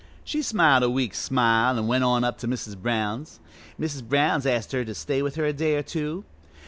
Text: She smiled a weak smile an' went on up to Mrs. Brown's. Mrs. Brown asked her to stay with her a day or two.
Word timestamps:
She 0.23 0.41
smiled 0.41 0.81
a 0.81 0.89
weak 0.89 1.13
smile 1.13 1.77
an' 1.77 1.85
went 1.85 2.03
on 2.03 2.23
up 2.23 2.39
to 2.39 2.47
Mrs. 2.47 2.75
Brown's. 2.75 3.39
Mrs. 3.79 4.03
Brown 4.09 4.41
asked 4.47 4.71
her 4.71 4.83
to 4.83 4.95
stay 4.95 5.21
with 5.21 5.35
her 5.35 5.45
a 5.45 5.53
day 5.53 5.75
or 5.75 5.83
two. 5.83 6.25